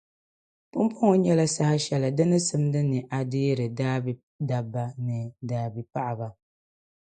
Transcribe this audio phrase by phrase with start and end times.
[0.71, 5.17] Pumpɔŋɔ nyɛla saha shɛli di ni simdi ni a deeri dabidɔbba ni
[5.49, 6.27] dabipaɣiba?